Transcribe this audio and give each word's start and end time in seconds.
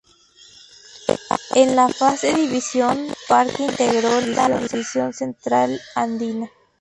En 1.53 1.75
la 1.75 1.87
Fase 1.89 2.33
División, 2.33 3.09
Parque 3.27 3.65
integró 3.65 4.19
la 4.21 4.49
división 4.57 5.13
Central 5.13 5.79
Andina. 5.93 6.49